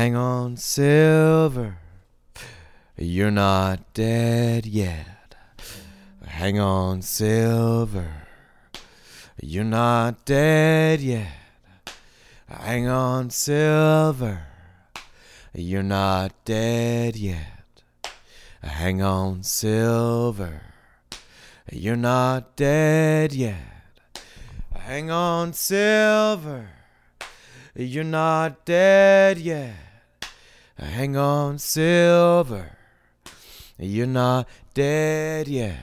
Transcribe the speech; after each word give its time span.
Hang 0.00 0.16
on, 0.16 0.56
Silver. 0.56 1.76
You're 2.96 3.30
not 3.30 3.92
dead 3.92 4.64
yet. 4.64 5.34
Hang 6.24 6.58
on, 6.58 7.02
Silver. 7.02 8.10
You're 9.42 9.62
not 9.62 10.24
dead 10.24 11.02
yet. 11.02 11.28
Hang 12.48 12.88
on, 12.88 13.28
Silver. 13.28 14.46
You're 15.52 15.82
not 15.82 16.32
dead 16.46 17.14
yet. 17.16 17.82
Hang 18.62 19.02
on, 19.02 19.42
Silver. 19.42 20.62
You're 21.70 21.96
not 21.96 22.56
dead 22.56 23.34
yet. 23.34 24.22
Hang 24.74 25.10
on, 25.10 25.52
Silver. 25.52 26.70
You're 27.74 28.02
not 28.02 28.64
dead 28.64 29.36
yet. 29.36 29.74
Hang 30.80 31.14
on, 31.14 31.58
Silver. 31.58 32.78
You're 33.78 34.06
not 34.06 34.48
dead 34.72 35.46
yet. 35.46 35.76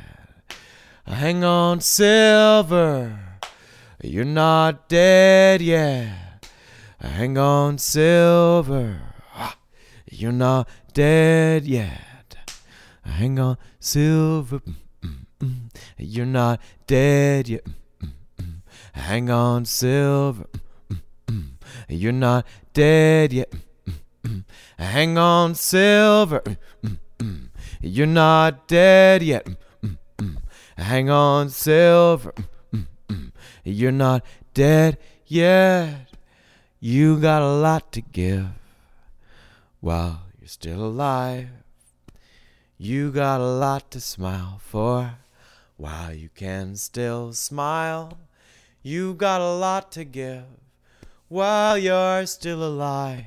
Hang 1.05 1.43
on, 1.43 1.81
Silver. 1.81 3.19
You're 4.01 4.25
not 4.25 4.89
dead 4.89 5.61
yet. 5.61 6.49
Hang 6.99 7.37
on, 7.37 7.77
Silver. 7.77 8.99
You're 10.09 10.31
not 10.31 10.67
dead 10.93 11.65
yet. 11.65 12.51
Hang 13.03 13.37
on, 13.37 13.57
Silver. 13.79 14.61
You're 15.99 16.25
not 16.25 16.59
dead 16.87 17.47
yet. 17.47 17.67
Hang 18.93 19.29
on, 19.29 19.65
Silver. 19.65 20.47
You're 21.87 22.11
not 22.11 22.47
dead 22.73 23.31
yet. 23.31 23.53
Hang 24.77 25.17
on, 25.17 25.55
Silver. 25.55 26.43
You're 27.81 28.07
not 28.07 28.67
dead 28.67 29.23
yet. 29.23 29.47
Hang 30.77 31.09
on, 31.09 31.49
Silver. 31.49 32.33
You're 33.63 33.91
not 33.91 34.25
dead 34.53 34.97
yet. 35.25 36.07
You 36.79 37.19
got 37.19 37.41
a 37.41 37.51
lot 37.51 37.91
to 37.93 38.01
give 38.01 38.47
while 39.81 40.21
you're 40.39 40.47
still 40.47 40.85
alive. 40.85 41.49
You 42.77 43.11
got 43.11 43.41
a 43.41 43.47
lot 43.47 43.91
to 43.91 43.99
smile 43.99 44.61
for 44.61 45.15
while 45.75 46.13
you 46.13 46.29
can 46.29 46.75
still 46.75 47.33
smile. 47.33 48.17
You 48.83 49.15
got 49.15 49.41
a 49.41 49.55
lot 49.55 49.91
to 49.93 50.05
give 50.05 50.45
while 51.27 51.77
you're 51.77 52.25
still 52.25 52.63
alive. 52.63 53.25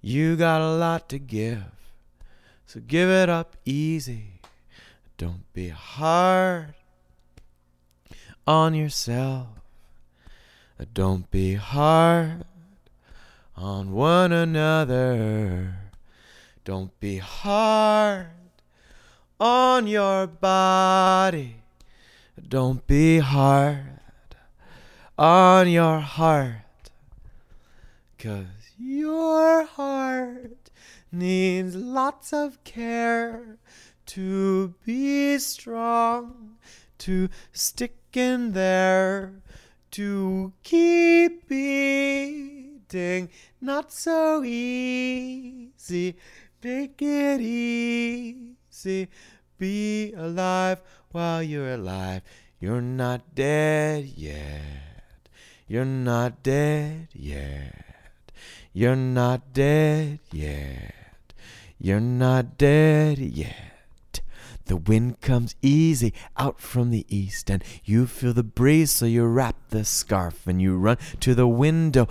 You 0.00 0.36
got 0.36 0.60
a 0.60 0.76
lot 0.76 1.08
to 1.10 1.18
give, 1.18 1.64
so 2.66 2.80
give 2.80 3.08
it 3.08 3.28
up 3.28 3.56
easy. 3.64 4.40
Don't 5.16 5.52
be 5.52 5.70
hard 5.70 6.74
on 8.46 8.74
yourself. 8.74 9.48
Don't 10.94 11.28
be 11.30 11.54
hard 11.54 12.44
on 13.56 13.92
one 13.92 14.30
another. 14.30 15.74
Don't 16.64 16.98
be 17.00 17.18
hard 17.18 18.28
on 19.40 19.86
your 19.88 20.26
body. 20.28 21.56
Don't 22.48 22.86
be 22.86 23.18
hard 23.18 24.00
on 25.18 25.68
your 25.68 25.98
heart. 25.98 26.62
Cause 28.18 28.57
your 28.78 29.64
heart 29.64 30.70
needs 31.10 31.74
lots 31.74 32.32
of 32.32 32.62
care 32.64 33.58
to 34.06 34.74
be 34.84 35.38
strong, 35.38 36.56
to 36.98 37.28
stick 37.52 37.96
in 38.14 38.52
there, 38.52 39.42
to 39.90 40.52
keep 40.62 41.48
beating. 41.48 43.28
Not 43.60 43.92
so 43.92 44.42
easy. 44.44 46.16
Take 46.62 47.02
it 47.02 47.40
easy. 47.40 49.08
Be 49.58 50.12
alive 50.14 50.80
while 51.10 51.42
you're 51.42 51.74
alive. 51.74 52.22
You're 52.60 52.80
not 52.80 53.34
dead 53.34 54.04
yet. 54.16 55.28
You're 55.66 55.84
not 55.84 56.42
dead 56.42 57.08
yet. 57.12 57.87
You're 58.78 58.94
not 58.94 59.54
dead 59.54 60.20
yet. 60.30 60.94
You're 61.80 61.98
not 61.98 62.56
dead 62.56 63.18
yet. 63.18 64.20
The 64.66 64.76
wind 64.76 65.20
comes 65.20 65.56
easy 65.60 66.14
out 66.36 66.60
from 66.60 66.90
the 66.90 67.04
east, 67.08 67.50
and 67.50 67.64
you 67.84 68.06
feel 68.06 68.32
the 68.32 68.44
breeze, 68.44 68.92
so 68.92 69.04
you 69.04 69.24
wrap 69.24 69.56
the 69.70 69.84
scarf 69.84 70.46
and 70.46 70.62
you 70.62 70.76
run 70.76 70.96
to 71.18 71.34
the 71.34 71.48
window, 71.48 72.06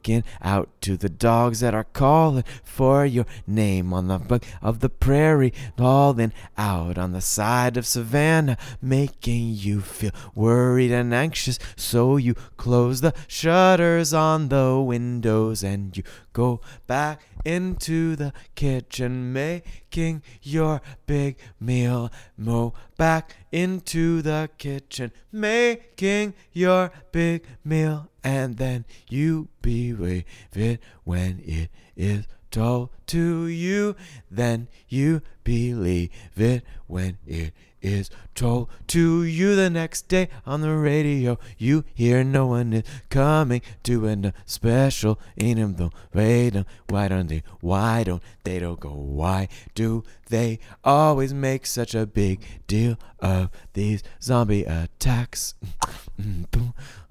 looking 0.00 0.24
out 0.40 0.70
to 0.80 0.96
the 0.96 1.10
dogs 1.10 1.60
that 1.60 1.74
are 1.74 1.84
calling 1.84 2.44
for 2.64 3.04
your 3.04 3.26
name 3.46 3.92
on 3.92 4.08
the 4.08 4.40
of 4.62 4.80
the 4.80 4.88
prairie, 4.88 5.52
calling 5.76 6.32
out 6.56 6.96
on 6.96 7.12
the 7.12 7.20
side 7.20 7.76
of 7.76 7.86
Savannah, 7.86 8.56
making 8.80 9.50
you 9.54 9.82
feel 9.82 10.12
worried 10.34 10.90
and 10.90 11.12
anxious. 11.12 11.58
So 11.76 12.16
you 12.16 12.34
close 12.56 13.02
the 13.02 13.12
shutters 13.26 14.14
on 14.14 14.48
the 14.48 14.80
windows 14.80 15.62
and 15.62 15.94
you 15.94 16.02
go 16.32 16.62
back 16.86 17.20
into 17.44 18.16
the 18.16 18.32
kitchen, 18.54 19.32
making 19.32 20.22
your 20.42 20.80
big 21.06 21.36
meal. 21.58 22.10
Mo 22.38 22.72
back 22.96 23.34
into 23.50 24.22
the 24.22 24.50
kitchen, 24.58 25.12
making 25.32 26.34
your 26.52 26.92
big 27.12 27.46
meal, 27.64 28.10
and 28.22 28.56
then 28.56 28.84
you 29.08 29.48
believe 29.62 30.24
it 30.52 30.80
when 31.04 31.40
it 31.44 31.70
is 31.96 32.26
told 32.50 32.90
to 33.08 33.46
you. 33.46 33.96
Then 34.30 34.68
you 34.88 35.22
believe 35.44 36.10
it 36.36 36.62
when 36.86 37.18
it 37.26 37.52
is 37.82 38.10
told 38.34 38.68
to 38.88 39.24
you 39.24 39.54
the 39.56 39.70
next 39.70 40.08
day 40.08 40.28
on 40.46 40.60
the 40.60 40.74
radio. 40.74 41.38
You 41.58 41.84
hear 41.94 42.22
no 42.24 42.46
one 42.46 42.72
is 42.72 42.84
coming, 43.08 43.62
doing 43.82 44.24
a 44.26 44.34
special 44.46 45.18
in 45.36 45.58
them. 45.58 45.74
Though, 45.76 45.90
wait, 46.12 46.50
them. 46.50 46.66
why 46.88 47.08
don't 47.08 47.28
they? 47.28 47.42
Why 47.60 48.04
don't 48.04 48.22
they 48.44 48.58
don't 48.58 48.80
go? 48.80 48.90
Why 48.90 49.48
do 49.74 50.04
they 50.28 50.58
always 50.84 51.32
make 51.32 51.66
such 51.66 51.94
a 51.94 52.06
big 52.06 52.42
deal 52.66 52.96
of 53.18 53.50
these 53.72 54.02
zombie 54.22 54.64
attacks? 54.64 55.54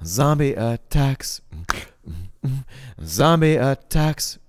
zombie 0.06 0.54
attacks. 0.54 1.42
zombie 3.04 3.56
attacks. 3.56 4.40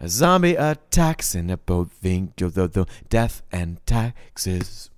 A 0.00 0.08
zombie 0.08 0.54
attacks 0.54 1.34
and 1.34 1.50
a 1.50 1.56
boat 1.56 1.90
think 1.90 2.40
of 2.40 2.54
the, 2.54 2.68
the 2.68 2.86
death 3.08 3.42
and 3.50 3.84
taxes. 3.84 4.90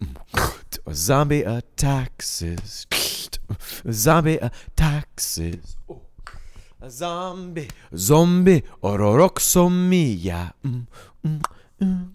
A 0.86 0.94
Zombie 0.94 1.42
attacks. 1.42 2.44
Zombie 3.90 4.36
attacks. 4.36 5.40
Zombie, 6.88 7.68
zombie, 7.96 8.62
ororoxomia. 8.82 10.52
Mm, 10.64 10.86
mm, 11.24 11.42
mm, 11.80 12.12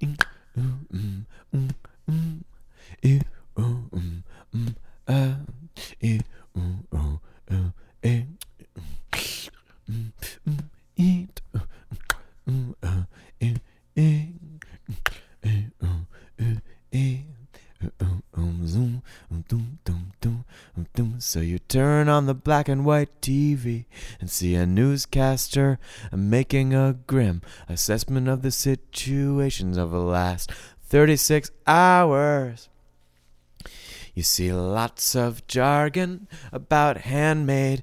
mm, 0.00 0.16
mm, 0.56 1.26
mm, 1.52 1.70
mm, 2.08 2.44
eh, 3.02 3.20
oh, 3.56 3.84
mm, 3.92 4.22
mm, 4.54 4.74
ah, 5.08 5.36
eh, 6.02 6.20
oh, 6.56 6.76
oh, 6.92 7.20
oh, 7.50 7.72
eh, 8.02 8.22
mm, 9.88 10.12
mm, 10.46 10.58
eat. 10.96 11.42
So 21.32 21.40
you 21.40 21.60
turn 21.60 22.10
on 22.10 22.26
the 22.26 22.34
black 22.34 22.68
and 22.68 22.84
white 22.84 23.22
TV 23.22 23.86
and 24.20 24.30
see 24.30 24.54
a 24.54 24.66
newscaster 24.66 25.78
making 26.14 26.74
a 26.74 26.98
grim 27.06 27.40
assessment 27.70 28.28
of 28.28 28.42
the 28.42 28.50
situations 28.50 29.78
of 29.78 29.92
the 29.92 30.02
last 30.02 30.52
36 30.82 31.50
hours. 31.66 32.68
You 34.14 34.22
see 34.22 34.52
lots 34.52 35.14
of 35.14 35.46
jargon 35.46 36.28
about 36.52 36.98
handmade 36.98 37.82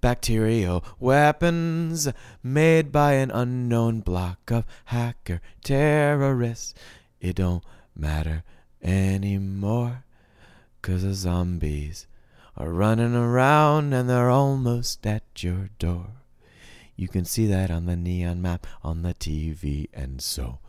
bacterial 0.00 0.84
weapons 1.00 2.08
made 2.44 2.92
by 2.92 3.14
an 3.14 3.32
unknown 3.32 4.02
block 4.02 4.52
of 4.52 4.66
hacker 4.84 5.40
terrorists. 5.64 6.74
It 7.20 7.34
don't 7.34 7.64
matter 7.96 8.44
anymore, 8.84 10.04
cause 10.80 11.02
the 11.02 11.14
zombies 11.14 12.06
are 12.56 12.72
running 12.72 13.14
around 13.14 13.92
and 13.92 14.08
they're 14.08 14.30
almost 14.30 15.06
at 15.06 15.42
your 15.42 15.70
door. 15.78 16.06
You 16.96 17.08
can 17.08 17.24
see 17.24 17.46
that 17.46 17.70
on 17.70 17.86
the 17.86 17.96
neon 17.96 18.40
map 18.40 18.66
on 18.82 19.02
the 19.02 19.14
TV, 19.14 19.88
and 19.92 20.22
so 20.22 20.60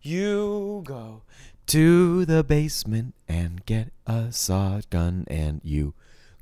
you 0.00 0.82
go 0.84 1.22
to 1.66 2.24
the 2.24 2.44
basement 2.44 3.14
and 3.28 3.66
get 3.66 3.92
a 4.06 4.32
shotgun, 4.32 5.24
and 5.28 5.60
you 5.64 5.94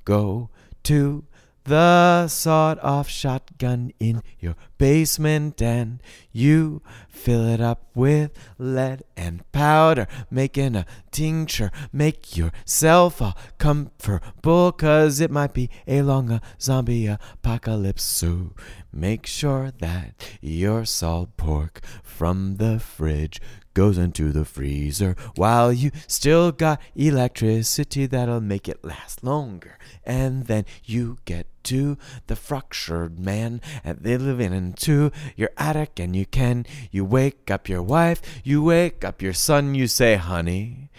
go 0.05 0.50
to 0.82 1.25
the 1.65 2.27
sawed 2.29 2.79
off 2.81 3.09
shotgun 3.09 3.93
in 4.01 4.23
your 4.39 4.57
basement 4.79 5.61
and 5.61 6.03
you 6.33 6.83
fill 7.09 7.47
it 7.47 7.61
up 7.61 7.87
with 7.95 8.31
lead 8.59 9.03
and 9.17 9.45
powder 9.53 10.07
making 10.31 10.75
a 10.75 10.87
tincture 11.11 11.71
make 11.93 12.37
yourself 12.37 13.21
a 13.21 13.35
comfortable 13.59 14.73
cause 14.73 15.21
it 15.21 15.31
might 15.31 15.53
be 15.53 15.69
a 15.87 16.03
long 16.03 16.31
uh, 16.33 16.39
zombie 16.61 17.07
apocalypse. 17.07 18.03
So 18.03 18.53
make 18.93 19.27
sure 19.27 19.73
that 19.81 20.15
your 20.41 20.85
salt 20.85 21.37
pork 21.37 21.81
from 22.03 22.57
the 22.57 22.79
fridge 22.79 23.41
goes 23.75 23.99
into 23.99 24.33
the 24.33 24.45
freezer 24.45 25.17
while 25.37 25.73
you 25.73 25.91
still 26.07 26.53
got 26.53 26.81
electricity 26.95 28.07
that'll 28.07 28.41
make 28.41 28.69
it 28.69 28.85
last 28.85 29.23
longer. 29.23 29.79
And 30.05 30.47
then 30.47 30.65
you 30.85 31.19
get 31.25 31.47
to 31.65 31.99
the 32.27 32.37
fractured 32.37 33.19
man 33.19 33.61
and 33.85 33.99
they 34.01 34.17
live 34.17 34.41
in 34.41 34.53
into 34.53 35.11
your 35.37 35.51
attic 35.59 36.01
and 36.01 36.17
you 36.17 36.25
can 36.27 36.65
you 36.91 37.05
wake 37.05 37.51
up 37.51 37.69
your 37.69 37.83
wife 37.83 38.23
you 38.43 38.63
wake 38.63 39.05
up 39.05 39.21
your 39.21 39.35
son 39.35 39.75
you 39.75 39.87
say 39.87 40.17
honey 40.17 40.91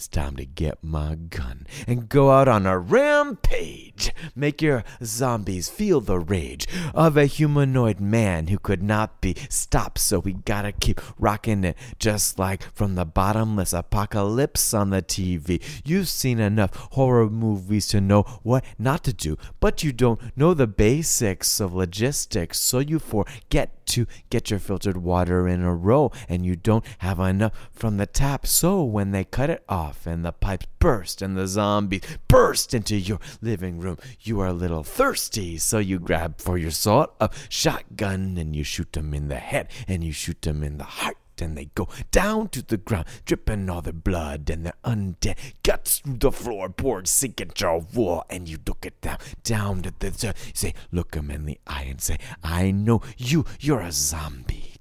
it's 0.00 0.08
time 0.08 0.34
to 0.34 0.46
get 0.46 0.82
my 0.82 1.14
gun 1.14 1.66
and 1.86 2.08
go 2.08 2.30
out 2.30 2.48
on 2.48 2.64
a 2.64 2.78
rampage. 2.78 4.14
Make 4.34 4.62
your 4.62 4.82
zombies 5.04 5.68
feel 5.68 6.00
the 6.00 6.18
rage 6.18 6.66
of 6.94 7.18
a 7.18 7.26
humanoid 7.26 8.00
man 8.00 8.46
who 8.46 8.58
could 8.58 8.82
not 8.82 9.20
be 9.20 9.36
stopped. 9.50 9.98
So 9.98 10.18
we 10.18 10.32
gotta 10.32 10.72
keep 10.72 11.02
rocking 11.18 11.64
it 11.64 11.76
just 11.98 12.38
like 12.38 12.62
from 12.72 12.94
the 12.94 13.04
bottomless 13.04 13.74
apocalypse 13.74 14.72
on 14.72 14.88
the 14.88 15.02
TV. 15.02 15.62
You've 15.84 16.08
seen 16.08 16.40
enough 16.40 16.74
horror 16.92 17.28
movies 17.28 17.86
to 17.88 18.00
know 18.00 18.22
what 18.42 18.64
not 18.78 19.04
to 19.04 19.12
do, 19.12 19.36
but 19.60 19.84
you 19.84 19.92
don't 19.92 20.18
know 20.34 20.54
the 20.54 20.66
basics 20.66 21.60
of 21.60 21.74
logistics. 21.74 22.58
So 22.58 22.78
you 22.78 23.00
forget 23.00 23.84
to 23.90 24.06
get 24.30 24.50
your 24.50 24.60
filtered 24.60 24.96
water 24.96 25.48
in 25.48 25.62
a 25.62 25.74
row 25.74 26.12
and 26.28 26.46
you 26.46 26.56
don't 26.56 26.84
have 26.98 27.18
enough 27.18 27.68
from 27.72 27.96
the 27.96 28.06
tap. 28.06 28.46
So 28.46 28.82
when 28.82 29.10
they 29.10 29.24
cut 29.24 29.50
it 29.50 29.64
off 29.68 29.89
and 30.06 30.24
the 30.24 30.32
pipes 30.32 30.66
burst 30.78 31.22
and 31.22 31.36
the 31.36 31.46
zombies 31.46 32.02
burst 32.28 32.74
into 32.74 32.96
your 32.96 33.20
living 33.40 33.78
room, 33.78 33.98
you 34.20 34.40
are 34.40 34.48
a 34.48 34.52
little 34.52 34.84
thirsty. 34.84 35.58
So 35.58 35.78
you 35.78 35.98
grab 35.98 36.40
for 36.40 36.58
your 36.58 36.70
sort 36.70 37.12
of 37.20 37.46
shotgun 37.48 38.36
and 38.36 38.54
you 38.54 38.64
shoot 38.64 38.92
them 38.92 39.14
in 39.14 39.28
the 39.28 39.36
head 39.36 39.68
and 39.88 40.02
you 40.02 40.12
shoot 40.12 40.42
them 40.42 40.62
in 40.62 40.78
the 40.78 40.84
heart 40.84 41.16
and 41.40 41.56
they 41.56 41.66
go 41.74 41.88
down 42.10 42.48
to 42.50 42.62
the 42.62 42.76
ground, 42.76 43.06
dripping 43.24 43.70
all 43.70 43.82
their 43.82 43.92
blood 43.92 44.50
and 44.50 44.66
their 44.66 44.74
undead 44.84 45.36
guts 45.62 45.98
through 45.98 46.18
the 46.18 46.30
floorboard, 46.30 47.06
sinking 47.06 47.52
your 47.58 47.80
wall, 47.80 48.24
and 48.30 48.48
you 48.48 48.58
look 48.66 48.84
at 48.86 49.00
them 49.02 49.18
down 49.42 49.82
to 49.82 49.92
the, 49.98 50.10
the 50.10 50.34
say, 50.54 50.74
look 50.92 51.12
them 51.12 51.30
in 51.30 51.46
the 51.46 51.58
eye 51.66 51.86
and 51.88 52.00
say, 52.00 52.18
I 52.42 52.70
know 52.70 53.02
you, 53.16 53.44
you're 53.58 53.80
a 53.80 53.92
zombie. 53.92 54.74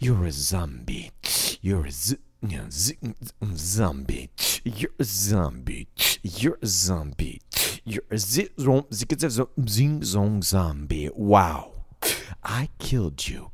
You're 0.00 0.26
a 0.26 0.32
zombie. 0.32 1.12
You're 1.60 1.86
a 1.86 1.92
z- 1.92 2.16
zombie. 3.54 4.30
You're 4.64 4.92
a 4.98 5.04
zombie. 5.04 5.88
You're 6.22 6.58
a 6.62 6.66
zombie. 6.66 7.40
You're 7.84 8.04
a 8.10 8.18
z- 8.18 8.48
zing 9.68 10.00
zong 10.02 10.44
zombie. 10.44 11.10
Wow. 11.14 11.72
I 12.44 12.68
killed 12.78 13.28
you. 13.28 13.50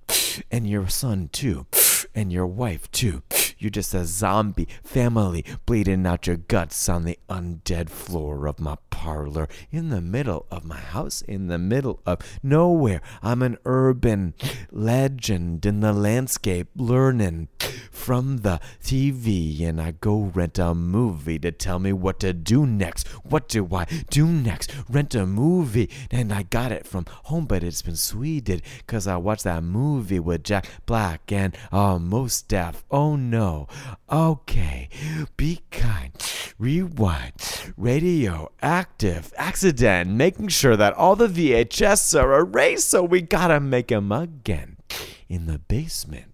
And 0.51 0.69
your 0.69 0.89
son 0.89 1.29
too. 1.33 1.67
And 2.15 2.33
your 2.33 2.47
wife 2.47 2.91
too. 2.91 3.23
You're 3.59 3.71
just 3.71 3.95
a 3.95 4.05
zombie 4.05 4.69
family 4.85 5.45
bleeding 5.67 6.07
out 6.07 6.27
your 6.27 6.37
guts 6.37 6.89
on 6.89 7.05
the 7.05 7.19
undead 7.29 7.91
floor 7.91 8.47
of 8.47 8.61
my 8.61 8.77
parlor 8.91 9.49
in 9.71 9.91
the 9.91 10.01
middle 10.01 10.47
of 10.51 10.65
my 10.65 10.79
house, 10.79 11.23
in 11.23 11.49
the 11.49 11.59
middle 11.59 12.01
of 12.07 12.19
nowhere. 12.43 13.01
I'm 13.23 13.43
an 13.43 13.59
urban 13.65 14.35
legend 14.71 15.67
in 15.67 15.81
the 15.81 15.93
landscape, 15.93 16.69
learning 16.77 17.49
from 17.91 18.39
the 18.39 18.61
TV, 18.83 19.61
and 19.63 19.81
I 19.81 19.91
go 19.93 20.31
rent 20.35 20.59
a 20.59 20.75
movie 20.75 21.39
to 21.41 21.51
tell 21.51 21.79
me 21.79 21.93
what 21.93 22.21
to 22.21 22.33
do 22.33 22.65
next. 22.65 23.09
What 23.25 23.49
do 23.49 23.69
I 23.73 23.87
do 24.09 24.27
next? 24.27 24.73
Rent 24.89 25.15
a 25.15 25.27
movie, 25.27 25.91
and 26.11 26.33
I 26.33 26.45
got 26.45 26.71
it 26.71 26.87
from 26.87 27.07
home, 27.25 27.47
but 27.47 27.65
it's 27.65 27.83
been 27.83 27.97
sweded 27.97 28.63
because 28.79 29.07
I 29.07 29.17
watched 29.17 29.45
that 29.45 29.65
movie 29.65 30.21
with 30.21 30.45
Jack 30.45 30.69
Black 30.87 31.33
and 31.33 31.57
Mos 31.73 32.43
Def. 32.43 32.85
Oh 32.91 33.17
no. 33.17 33.48
Okay. 34.11 34.89
Be 35.37 35.61
kind. 35.71 36.13
Rewind. 36.59 37.73
Radio. 37.77 38.51
Active. 38.63 39.33
Accident. 39.37 40.11
Making 40.11 40.49
sure 40.49 40.77
that 40.77 40.95
all 40.95 41.17
the 41.17 41.29
VHS 41.29 42.21
are 42.21 42.41
erased, 42.41 42.91
so 42.91 43.03
we 43.03 43.21
gotta 43.21 43.61
make 43.61 43.93
'em 43.93 44.13
again. 44.13 44.77
In 45.29 45.47
the 45.47 45.59
basement 45.59 46.33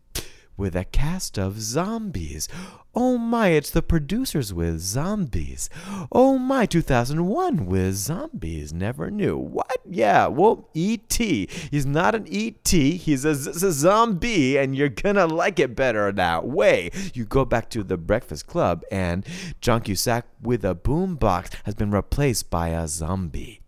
with 0.56 0.76
a 0.76 0.84
cast 0.84 1.38
of 1.38 1.60
zombies. 1.60 2.48
Oh 2.94 3.18
my, 3.18 3.48
it's 3.48 3.70
the 3.70 3.82
producers 3.82 4.54
with 4.54 4.78
zombies. 4.78 5.68
Oh 6.12 6.38
my, 6.38 6.64
2001 6.64 7.66
with 7.66 7.94
zombies. 7.94 8.72
Never 8.72 9.10
knew. 9.10 9.36
What? 9.36 9.73
Yeah, 9.94 10.26
well, 10.26 10.68
E.T. 10.74 11.48
He's 11.70 11.86
not 11.86 12.14
an 12.14 12.26
E.T., 12.28 12.96
he's 12.96 13.24
a, 13.24 13.34
z- 13.34 13.52
z- 13.52 13.70
zombie, 13.70 14.56
and 14.58 14.76
you're 14.76 14.88
gonna 14.88 15.26
like 15.26 15.58
it 15.60 15.76
better 15.76 16.10
that 16.12 16.46
way. 16.46 16.90
You 17.14 17.24
go 17.24 17.44
back 17.44 17.70
to 17.70 17.82
the 17.84 17.96
Breakfast 17.96 18.46
Club, 18.46 18.82
and 18.90 19.24
John 19.60 19.80
Cusack 19.82 20.26
with 20.42 20.64
a 20.64 20.74
boombox 20.74 21.54
has 21.64 21.74
been 21.74 21.90
replaced 21.90 22.50
by 22.50 22.68
a 22.68 22.88
zombie. 22.88 23.60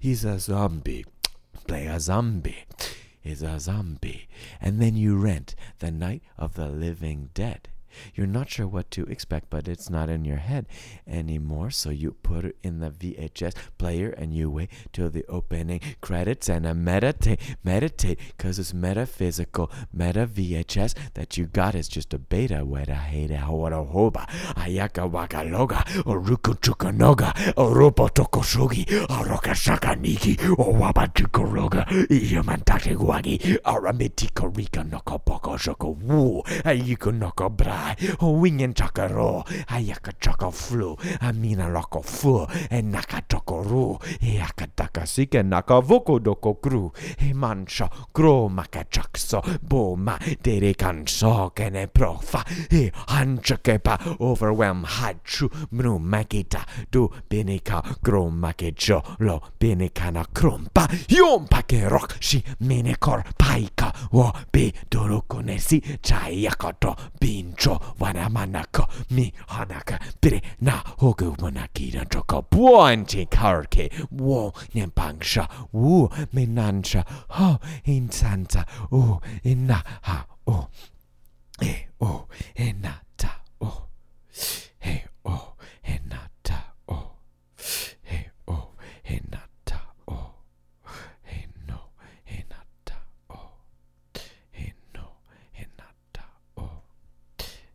He's 0.00 0.24
a 0.24 0.38
zombie. 0.38 1.04
Play 1.66 1.86
a 1.86 2.00
zombie 2.00 2.64
is 3.22 3.42
a 3.42 3.58
zombie. 3.58 4.28
And 4.60 4.80
then 4.80 4.96
you 4.96 5.16
rent 5.16 5.54
The 5.78 5.90
Night 5.90 6.22
of 6.36 6.54
the 6.54 6.68
Living 6.68 7.30
Dead. 7.34 7.68
You're 8.14 8.26
not 8.26 8.50
sure 8.50 8.66
what 8.66 8.90
to 8.92 9.04
expect, 9.04 9.50
but 9.50 9.68
it's 9.68 9.90
not 9.90 10.08
in 10.08 10.24
your 10.24 10.38
head 10.38 10.66
anymore. 11.06 11.70
So 11.70 11.90
you 11.90 12.12
put 12.22 12.44
it 12.44 12.56
in 12.62 12.80
the 12.80 12.90
VHS 12.90 13.54
player 13.78 14.10
and 14.10 14.34
you 14.34 14.50
wait 14.50 14.70
till 14.92 15.10
the 15.10 15.24
opening 15.28 15.80
credits 16.00 16.48
and 16.48 16.66
uh, 16.66 16.74
meditate, 16.74 17.40
meditate, 17.62 18.18
because 18.36 18.58
it's 18.58 18.74
metaphysical, 18.74 19.70
meta 19.92 20.26
VHS 20.26 20.94
that 21.14 21.36
you 21.36 21.46
got 21.46 21.74
is 21.74 21.88
just 21.88 22.14
a 22.14 22.18
beta. 22.18 22.64
Weta 22.64 22.94
heda 22.94 23.38
hawara 23.38 23.76
hoba, 23.92 24.26
ayaka 24.56 25.04
waka 25.10 25.44
loga, 25.44 25.84
oruku 26.06 26.54
chukanoga, 26.60 27.32
oropo 27.56 28.08
tokoshugi, 28.08 28.84
aroka 29.08 29.54
shakaniki, 29.54 30.36
owaba 30.58 31.08
chukoroga, 31.08 31.86
iyamantake 32.10 32.96
wagi, 32.96 33.58
aramiti 33.64 34.28
korika 34.34 34.84
noko 34.84 35.18
poko 35.18 35.56
shoko 35.58 35.96
wu, 36.02 36.42
ayiko 36.64 37.12
noko 37.12 37.48
bra, 37.50 37.83
o 38.20 38.32
wingen 38.40 38.74
chakaro, 38.74 39.44
ayaka 39.68 40.12
choko 40.20 40.50
flu, 40.50 40.96
amina 41.20 41.68
loko 41.68 42.02
fu, 42.04 42.46
e 42.70 42.82
naka 42.82 43.20
toko 43.28 43.62
ru, 43.62 43.98
e 44.22 44.38
akataka 44.40 45.06
sike 45.06 45.42
naka 45.42 45.80
voko 45.80 46.18
doko 46.18 46.54
kru, 46.60 46.92
e 47.20 47.32
mancha 47.32 47.88
gro 48.12 48.48
maka 48.48 48.84
chakso, 48.90 49.42
bo 49.62 49.96
ma 49.96 50.18
dere 50.42 50.74
kanso 50.74 51.50
kene 51.54 51.86
profa, 51.86 52.44
e 52.70 52.90
hancha 53.08 53.56
kepa 53.56 53.98
overwhelm 54.20 54.84
hachu, 54.84 55.50
mnu 55.72 55.98
makita, 55.98 56.64
du 56.90 57.10
binika 57.28 57.82
gro 58.02 58.30
makecho, 58.30 59.02
lo 59.20 59.40
binikana 59.60 60.24
krumpa, 60.32 60.88
yom 61.08 61.46
pake 61.46 61.88
rock, 61.88 62.16
shi 62.20 62.42
minekor 62.60 63.24
paika, 63.38 63.92
wo 64.12 64.32
bi 64.52 64.72
dorokonesi, 64.90 65.80
chayakoto, 66.02 66.96
bincho, 67.20 67.73
wanamanako, 67.98 68.86
mi 69.10 69.32
hanaka, 69.48 69.98
bire 70.22 70.42
na 70.60 70.82
hogu 70.98 71.36
manakira 71.40 72.04
toko, 72.08 72.42
buonti 72.50 73.26
karke, 73.26 73.90
wo 74.10 74.52
nyempangsha, 74.74 75.48
wu 75.72 76.08
minansha, 76.32 77.04
ho 77.28 77.58
insanta, 77.86 78.64
u 78.92 79.20
inna 79.44 79.82
ha, 80.02 80.24
o, 80.46 80.68
e 81.62 81.86
o, 82.00 82.26
enata, 82.56 83.30
o, 83.60 83.88
he 84.80 85.04
o, 85.24 85.54
enata, 85.84 86.58
o, 86.88 87.16
he 88.02 88.30
o, 88.48 88.68
enata, 89.04 89.80
o, 90.08 90.34
he 91.22 91.46
no, 91.68 91.80
enata, 92.26 92.98
o, 93.28 93.38
he 94.52 94.72
no, 94.94 95.08
enata, 95.56 96.24
o, 96.50 96.68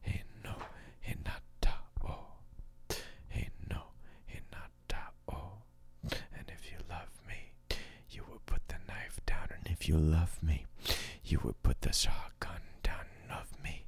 he 0.05 0.23
no, 0.43 0.55
enata, 1.03 1.73
o, 2.01 2.15
he 3.29 3.49
no, 3.69 3.83
enata, 4.27 5.01
o. 5.27 5.49
And 9.55 9.67
if 9.67 9.78
you 9.89 9.97
love 9.97 10.37
me, 10.43 10.67
you 11.25 11.39
will 11.43 11.55
put 11.63 11.81
the 11.81 11.91
knife 11.91 12.61
down, 12.83 13.05
and 13.23 13.31
love 13.31 13.47
would 13.57 13.57
put 13.57 13.57
the 13.57 13.57
shotgun 13.57 13.57
down 13.57 13.57
of 13.57 13.63
me. 13.63 13.85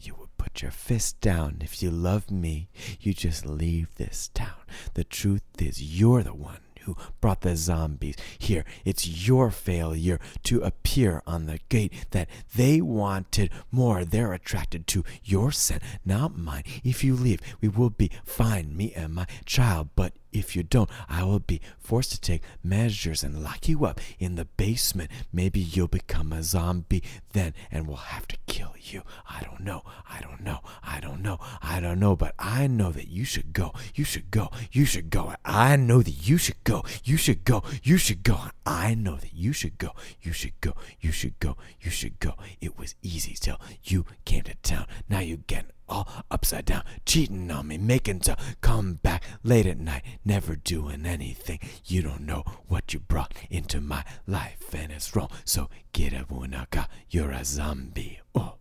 You 0.00 0.14
would 0.20 0.36
put 0.38 0.62
your 0.62 0.70
fist 0.70 1.20
down 1.20 1.58
if 1.62 1.82
you 1.82 1.90
love 1.90 2.30
me. 2.30 2.68
You 3.00 3.12
just 3.12 3.44
leave 3.44 3.92
this 3.96 4.30
town. 4.34 4.62
The 4.94 5.02
truth 5.02 5.42
is, 5.58 5.82
you're 5.82 6.22
the 6.22 6.32
one 6.32 6.60
who 6.84 6.96
brought 7.20 7.42
the 7.42 7.56
zombies 7.56 8.16
here. 8.38 8.64
It's 8.84 9.26
your 9.26 9.50
failure 9.50 10.20
to 10.44 10.60
appear 10.62 11.22
on 11.26 11.46
the 11.46 11.60
gate 11.68 11.92
that 12.10 12.28
they 12.54 12.80
wanted 12.80 13.50
more. 13.70 14.04
They're 14.04 14.32
attracted 14.32 14.86
to 14.88 15.04
your 15.24 15.52
scent, 15.52 15.82
not 16.04 16.36
mine. 16.36 16.64
If 16.84 17.04
you 17.04 17.14
leave, 17.14 17.40
we 17.60 17.68
will 17.68 17.90
be 17.90 18.10
fine, 18.24 18.76
me 18.76 18.92
and 18.94 19.14
my 19.14 19.26
child. 19.44 19.90
But 19.94 20.14
if 20.32 20.56
you 20.56 20.62
don't, 20.62 20.90
I 21.08 21.24
will 21.24 21.40
be 21.40 21.60
forced 21.78 22.12
to 22.12 22.20
take 22.20 22.42
measures 22.64 23.22
and 23.22 23.42
lock 23.42 23.68
you 23.68 23.84
up 23.84 24.00
in 24.18 24.36
the 24.36 24.46
basement. 24.46 25.10
Maybe 25.32 25.60
you'll 25.60 25.88
become 25.88 26.32
a 26.32 26.42
zombie 26.42 27.02
then, 27.32 27.52
and 27.70 27.86
we'll 27.86 27.96
have 27.96 28.26
to 28.28 28.36
kill 28.46 28.74
you. 28.80 29.02
I 29.28 29.42
don't 29.42 29.60
know. 29.60 29.82
I 30.08 30.20
don't 30.20 30.40
know. 30.40 30.60
I 31.02 31.04
don't 31.04 31.22
know. 31.22 31.38
I 31.60 31.80
don't 31.80 31.98
know. 31.98 32.14
But 32.14 32.34
I 32.38 32.68
know 32.68 32.92
that 32.92 33.08
you 33.08 33.24
should 33.24 33.52
go. 33.52 33.72
You 33.94 34.04
should 34.04 34.30
go. 34.30 34.50
You 34.70 34.84
should 34.84 35.10
go. 35.10 35.34
I 35.44 35.74
know 35.74 36.00
that 36.00 36.28
you 36.28 36.38
should 36.38 36.62
go. 36.62 36.84
You 37.02 37.16
should 37.16 37.44
go. 37.44 37.64
You 37.82 37.96
should 37.96 38.22
go. 38.22 38.38
I 38.64 38.94
know 38.94 39.16
that 39.16 39.34
you 39.34 39.52
should 39.52 39.78
go. 39.78 39.90
You 40.20 40.32
should 40.32 40.60
go. 40.60 40.74
You 41.00 41.10
should 41.10 41.40
go. 41.40 41.56
You 41.80 41.90
should 41.90 42.20
go. 42.20 42.34
It 42.60 42.78
was 42.78 42.94
easy 43.02 43.34
till 43.34 43.60
you 43.82 44.06
came 44.24 44.44
to 44.44 44.54
town. 44.62 44.86
Now 45.08 45.18
you 45.18 45.38
get 45.48 45.66
all 45.92 46.08
upside 46.30 46.64
down, 46.64 46.82
cheating 47.04 47.50
on 47.50 47.68
me, 47.68 47.76
making 47.76 48.20
to 48.20 48.36
come 48.62 48.94
back 48.94 49.22
late 49.44 49.66
at 49.66 49.78
night, 49.78 50.02
never 50.24 50.56
doing 50.56 51.04
anything. 51.04 51.58
You 51.84 52.02
don't 52.02 52.22
know 52.22 52.44
what 52.66 52.94
you 52.94 53.00
brought 53.00 53.34
into 53.50 53.80
my 53.80 54.02
life, 54.26 54.74
and 54.74 54.90
it's 54.90 55.14
wrong. 55.14 55.28
So 55.44 55.68
get 55.92 56.14
a 56.14 56.24
wunaka, 56.24 56.86
you're 57.10 57.30
a 57.30 57.44
zombie. 57.44 58.20
Oh, 58.34 58.54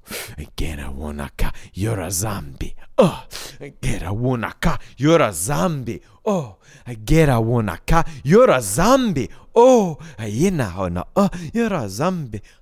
get 0.58 0.80
a 0.80 0.90
wunaka, 0.92 1.54
you're 1.74 2.02
a 2.02 2.12
zombie. 2.12 2.76
Oh, 2.98 3.24
get 3.80 4.04
a 4.04 4.12
wunaka, 4.12 4.80
you're 4.98 5.22
a 5.22 5.32
zombie. 5.32 6.02
Oh, 6.26 6.58
get 7.06 7.30
a 7.30 7.40
wunaka, 7.40 8.06
you're 8.26 8.52
a 8.52 8.62
zombie. 8.62 9.30
Oh, 9.56 9.98
oh, 11.16 11.30
you're 11.54 11.74
a 11.74 11.90
zombie. 11.90 12.42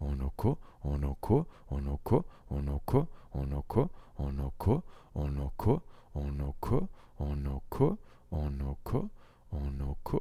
onoko, 0.00 0.58
onoko, 0.84 1.46
onoko, 1.70 2.24
onoko, 2.50 3.06
onoko, 3.34 3.88
onoko, 4.18 4.82
onoko, 5.14 5.72
onoko, 6.14 6.88
onoko, 7.18 7.98
onoko, 8.30 8.30
onoko, 8.30 9.08
onoko, 9.52 10.20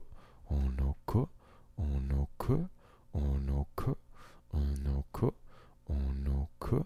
onoko, 0.49 1.29
onoko, 1.77 2.65
onoko, 3.13 3.95
onoko, 4.53 5.33
onoko, 5.89 6.85